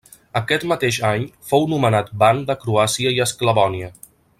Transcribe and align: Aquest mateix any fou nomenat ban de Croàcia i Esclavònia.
Aquest 0.39 0.63
mateix 0.71 0.97
any 1.11 1.27
fou 1.51 1.67
nomenat 1.75 2.11
ban 2.25 2.43
de 2.51 2.59
Croàcia 2.67 3.17
i 3.19 3.23
Esclavònia. 3.31 3.93